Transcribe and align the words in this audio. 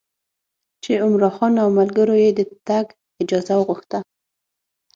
چې 0.83 0.91
عمرا 1.03 1.29
خان 1.35 1.53
او 1.63 1.69
ملګرو 1.79 2.15
یې 2.23 2.29
د 2.35 2.39
تګ 2.67 2.85
اجازه 3.21 3.53
وغوښته. 3.57 3.99